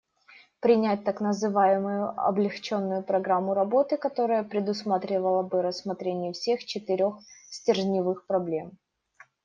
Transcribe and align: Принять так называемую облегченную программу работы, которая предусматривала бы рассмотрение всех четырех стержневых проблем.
Принять 0.61 1.03
так 1.03 1.21
называемую 1.21 2.09
облегченную 2.17 3.03
программу 3.03 3.53
работы, 3.53 3.97
которая 3.97 4.43
предусматривала 4.43 5.43
бы 5.43 5.61
рассмотрение 5.61 6.33
всех 6.33 6.65
четырех 6.65 7.19
стержневых 7.51 8.25
проблем. 8.25 8.79